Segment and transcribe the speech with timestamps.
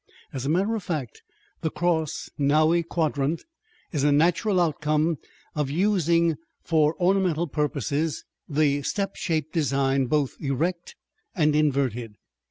[0.33, 1.21] As a matter of fact,
[1.61, 3.43] the cross nowy quadrant
[3.91, 5.19] is a natural outcome
[5.53, 10.95] of using for ornamental purposes the step shaped design, both erect
[11.35, 12.15] and inverted.